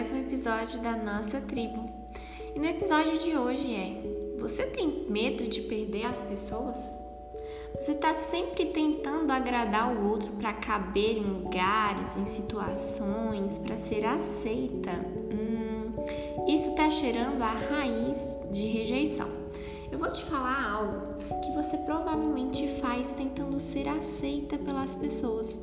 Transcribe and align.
mais 0.00 0.12
um 0.12 0.20
episódio 0.20 0.80
da 0.80 0.92
nossa 0.92 1.42
tribo. 1.42 1.90
E 2.56 2.58
no 2.58 2.64
episódio 2.64 3.18
de 3.18 3.36
hoje 3.36 3.74
é: 3.74 4.38
Você 4.40 4.64
tem 4.64 5.04
medo 5.10 5.46
de 5.46 5.60
perder 5.60 6.06
as 6.06 6.22
pessoas? 6.22 6.96
Você 7.74 7.92
está 7.92 8.14
sempre 8.14 8.64
tentando 8.66 9.30
agradar 9.30 9.94
o 9.94 10.08
outro 10.08 10.32
para 10.32 10.54
caber 10.54 11.18
em 11.18 11.24
lugares, 11.24 12.16
em 12.16 12.24
situações, 12.24 13.58
para 13.58 13.76
ser 13.76 14.06
aceita? 14.06 14.92
Hum, 15.30 15.92
isso 16.48 16.70
está 16.70 16.88
cheirando 16.88 17.42
a 17.42 17.52
raiz 17.52 18.38
de 18.50 18.64
rejeição. 18.64 19.28
Eu 19.92 19.98
vou 19.98 20.10
te 20.10 20.24
falar 20.24 20.72
algo 20.72 21.18
que 21.44 21.52
você 21.52 21.76
provavelmente 21.76 22.66
faz 22.80 23.12
tentando 23.12 23.58
ser 23.58 23.86
aceita 23.86 24.56
pelas 24.56 24.96
pessoas. 24.96 25.60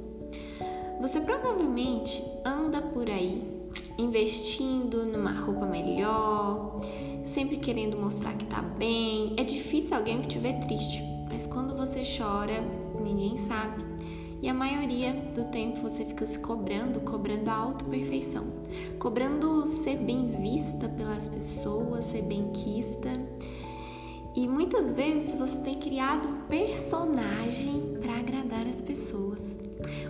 Você 0.99 1.21
provavelmente 1.21 2.23
anda 2.43 2.81
por 2.81 3.09
aí 3.09 3.57
investindo 3.97 5.05
numa 5.05 5.31
roupa 5.31 5.65
melhor, 5.65 6.79
sempre 7.23 7.57
querendo 7.57 7.97
mostrar 7.97 8.33
que 8.33 8.45
tá 8.45 8.61
bem. 8.61 9.33
É 9.37 9.43
difícil 9.43 9.97
alguém 9.97 10.21
te 10.21 10.39
ver 10.39 10.59
triste, 10.59 11.03
mas 11.29 11.45
quando 11.45 11.75
você 11.75 12.01
chora, 12.01 12.63
ninguém 13.03 13.37
sabe. 13.37 13.85
E 14.41 14.47
a 14.47 14.53
maioria 14.53 15.13
do 15.33 15.45
tempo 15.45 15.81
você 15.81 16.05
fica 16.05 16.25
se 16.25 16.37
cobrando, 16.39 16.99
cobrando 17.01 17.49
a 17.49 17.55
auto-perfeição, 17.55 18.45
cobrando 18.99 19.65
ser 19.65 19.97
bem 19.97 20.27
vista 20.41 20.87
pelas 20.87 21.27
pessoas, 21.27 22.05
ser 22.05 22.21
bem 22.21 22.51
quista. 22.51 23.09
E 24.37 24.47
muitas 24.47 24.93
vezes 24.93 25.33
você 25.33 25.57
tem 25.61 25.79
criado 25.79 26.45
personagem 26.47 27.97
para 27.99 28.19
agradar 28.19 28.67
as 28.67 28.79
pessoas. 28.79 29.59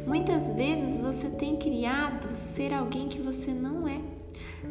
Muitas 0.06 0.52
vezes 0.52 1.00
você 1.00 1.30
tem 1.30 1.56
criado 1.56 2.34
ser 2.34 2.74
alguém 2.74 3.08
que 3.08 3.22
você 3.22 3.54
não 3.54 3.88
é 3.88 4.02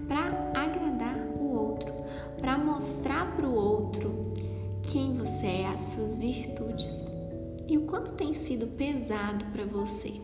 para 0.06 0.52
agradar 0.54 1.16
o 1.40 1.54
outro, 1.54 1.90
para 2.38 2.58
mostrar 2.58 3.34
para 3.34 3.48
o 3.48 3.54
outro 3.54 4.34
quem 4.82 5.14
você 5.14 5.46
é, 5.46 5.68
as 5.68 5.80
suas 5.80 6.18
virtudes 6.18 6.94
e 7.66 7.78
o 7.78 7.86
quanto 7.86 8.12
tem 8.12 8.34
sido 8.34 8.66
pesado 8.66 9.42
para 9.46 9.64
você. 9.64 10.20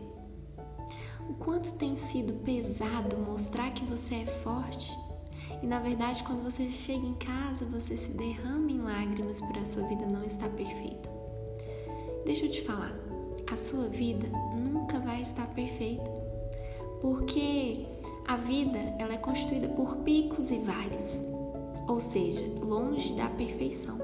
O 1.27 1.33
quanto 1.33 1.73
tem 1.79 1.97
sido 1.97 2.33
pesado 2.43 3.17
mostrar 3.17 3.71
que 3.71 3.83
você 3.83 4.13
é 4.13 4.25
forte 4.27 4.95
e 5.61 5.65
na 5.65 5.79
verdade, 5.79 6.23
quando 6.23 6.43
você 6.43 6.69
chega 6.69 7.05
em 7.05 7.13
casa, 7.15 7.65
você 7.65 7.95
se 7.95 8.11
derrama 8.11 8.71
em 8.71 8.81
lágrimas 8.81 9.39
por 9.39 9.57
a 9.57 9.65
sua 9.65 9.83
vida 9.83 10.05
não 10.05 10.23
estar 10.23 10.49
perfeita. 10.49 11.09
Deixa 12.25 12.45
eu 12.45 12.49
te 12.49 12.61
falar, 12.63 12.93
a 13.51 13.55
sua 13.55 13.87
vida 13.87 14.27
nunca 14.55 14.99
vai 14.99 15.21
estar 15.21 15.47
perfeita, 15.47 16.09
porque 17.01 17.85
a 18.27 18.37
vida 18.37 18.79
ela 18.97 19.13
é 19.13 19.17
constituída 19.17 19.67
por 19.69 19.97
picos 19.97 20.49
e 20.51 20.59
vales, 20.59 21.23
ou 21.87 21.99
seja, 21.99 22.45
longe 22.61 23.13
da 23.13 23.27
perfeição. 23.29 23.97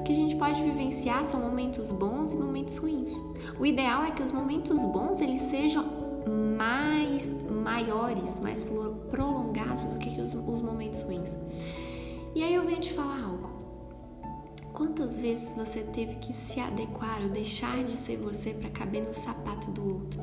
O 0.00 0.02
que 0.02 0.12
a 0.12 0.16
gente 0.16 0.36
pode 0.36 0.62
vivenciar 0.62 1.24
são 1.24 1.40
momentos 1.40 1.90
bons 1.92 2.32
e 2.32 2.36
momentos 2.36 2.76
ruins. 2.76 3.10
O 3.58 3.66
ideal 3.66 4.04
é 4.04 4.10
que 4.10 4.22
os 4.22 4.30
momentos 4.30 4.84
bons 4.84 5.20
eles 5.20 5.40
sejam 5.40 5.84
mais 6.56 7.30
maiores, 7.76 8.40
mais 8.40 8.64
prolongados 9.10 9.82
do 9.84 9.98
que 9.98 10.18
os, 10.18 10.32
os 10.32 10.62
momentos 10.62 11.02
ruins. 11.02 11.36
E 12.34 12.42
aí 12.42 12.54
eu 12.54 12.64
venho 12.64 12.80
te 12.80 12.92
falar 12.94 13.22
algo. 13.22 13.50
Quantas 14.72 15.18
vezes 15.18 15.54
você 15.54 15.80
teve 15.82 16.16
que 16.16 16.32
se 16.32 16.58
adequar 16.58 17.20
ou 17.22 17.28
deixar 17.28 17.82
de 17.84 17.96
ser 17.98 18.16
você 18.16 18.54
para 18.54 18.70
caber 18.70 19.02
no 19.02 19.12
sapato 19.12 19.70
do 19.70 19.94
outro? 19.94 20.20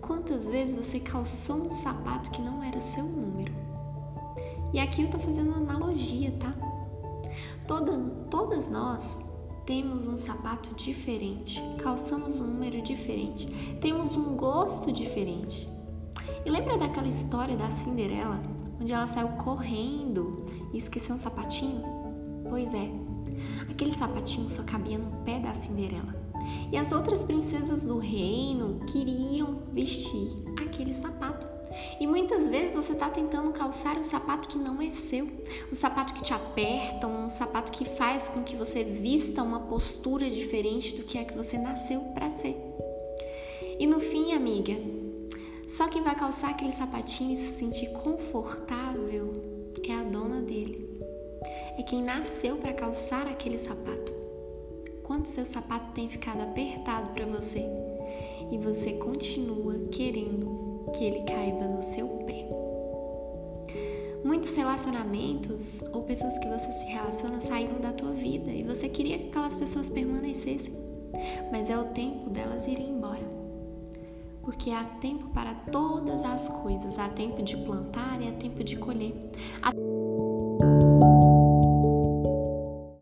Quantas 0.00 0.44
vezes 0.44 0.86
você 0.86 1.00
calçou 1.00 1.66
um 1.66 1.70
sapato 1.82 2.30
que 2.30 2.40
não 2.40 2.62
era 2.62 2.78
o 2.78 2.82
seu 2.82 3.04
número? 3.04 3.52
E 4.72 4.78
aqui 4.78 5.02
eu 5.02 5.10
tô 5.10 5.18
fazendo 5.18 5.48
uma 5.48 5.58
analogia, 5.58 6.32
tá? 6.32 6.54
Todas, 7.66 8.10
todas 8.30 8.68
nós 8.68 9.16
temos 9.66 10.06
um 10.06 10.16
sapato 10.16 10.72
diferente, 10.76 11.60
calçamos 11.82 12.36
um 12.36 12.46
número 12.46 12.80
diferente, 12.80 13.46
temos 13.80 14.12
um 14.12 14.36
gosto 14.36 14.92
diferente. 14.92 15.68
E 16.44 16.50
lembra 16.50 16.78
daquela 16.78 17.08
história 17.08 17.56
da 17.56 17.68
Cinderela, 17.70 18.40
onde 18.80 18.92
ela 18.92 19.08
saiu 19.08 19.28
correndo 19.30 20.46
e 20.72 20.78
esqueceu 20.78 21.16
um 21.16 21.18
sapatinho? 21.18 21.82
Pois 22.48 22.72
é, 22.72 22.90
aquele 23.68 23.96
sapatinho 23.96 24.48
só 24.48 24.62
cabia 24.62 24.98
no 24.98 25.10
pé 25.24 25.40
da 25.40 25.52
Cinderela. 25.52 26.14
E 26.70 26.76
as 26.76 26.92
outras 26.92 27.24
princesas 27.24 27.84
do 27.84 27.98
reino 27.98 28.78
queriam 28.86 29.62
vestir 29.72 30.30
aquele 30.56 30.94
sapato. 30.94 31.55
E 32.00 32.06
muitas 32.06 32.48
vezes 32.48 32.74
você 32.74 32.92
está 32.92 33.08
tentando 33.08 33.50
calçar 33.52 33.98
um 33.98 34.04
sapato 34.04 34.48
que 34.48 34.58
não 34.58 34.80
é 34.80 34.90
seu, 34.90 35.28
um 35.70 35.74
sapato 35.74 36.14
que 36.14 36.22
te 36.22 36.32
aperta, 36.32 37.06
um 37.06 37.28
sapato 37.28 37.72
que 37.72 37.84
faz 37.84 38.28
com 38.28 38.42
que 38.42 38.56
você 38.56 38.84
vista 38.84 39.42
uma 39.42 39.60
postura 39.60 40.28
diferente 40.28 40.94
do 40.94 41.02
que 41.02 41.18
é 41.18 41.24
que 41.24 41.36
você 41.36 41.58
nasceu 41.58 42.00
para 42.14 42.30
ser. 42.30 42.56
E 43.78 43.86
no 43.86 44.00
fim, 44.00 44.32
amiga, 44.32 44.74
só 45.68 45.88
quem 45.88 46.02
vai 46.02 46.14
calçar 46.14 46.50
aquele 46.50 46.72
sapatinho 46.72 47.32
e 47.32 47.36
se 47.36 47.58
sentir 47.58 47.88
confortável 47.92 49.56
é 49.88 49.92
a 49.92 50.02
dona 50.02 50.40
dele 50.40 50.86
é 51.78 51.82
quem 51.82 52.02
nasceu 52.02 52.56
para 52.56 52.72
calçar 52.72 53.26
aquele 53.26 53.58
sapato. 53.58 54.12
Quanto 55.02 55.28
seu 55.28 55.44
sapato 55.44 55.92
tem 55.92 56.08
ficado 56.08 56.40
apertado 56.40 57.12
para 57.12 57.26
você 57.26 57.64
e 58.50 58.58
você 58.58 58.94
continua 58.94 59.78
querendo 59.90 60.75
que 60.92 61.04
ele 61.04 61.22
caiba 61.22 61.66
no 61.66 61.82
seu 61.82 62.06
pé. 62.26 62.46
Muitos 64.24 64.54
relacionamentos 64.56 65.82
ou 65.92 66.02
pessoas 66.02 66.38
que 66.38 66.48
você 66.48 66.72
se 66.72 66.86
relaciona 66.86 67.40
saíram 67.40 67.80
da 67.80 67.92
tua 67.92 68.12
vida 68.12 68.50
e 68.50 68.62
você 68.64 68.88
queria 68.88 69.18
que 69.18 69.28
aquelas 69.28 69.54
pessoas 69.54 69.88
permanecessem, 69.88 70.74
mas 71.52 71.70
é 71.70 71.78
o 71.78 71.84
tempo 71.84 72.30
delas 72.30 72.66
irem 72.66 72.90
embora. 72.90 73.36
Porque 74.42 74.70
há 74.70 74.84
tempo 75.00 75.28
para 75.30 75.54
todas 75.54 76.22
as 76.22 76.48
coisas, 76.48 76.98
há 76.98 77.08
tempo 77.08 77.42
de 77.42 77.56
plantar 77.56 78.20
e 78.20 78.28
há 78.28 78.32
tempo 78.32 78.62
de 78.62 78.76
colher. 78.76 79.14
Há 79.62 79.72